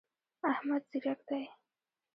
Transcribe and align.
احمد 0.51 0.81
ځیرک 0.91 1.19
دی. 1.27 1.43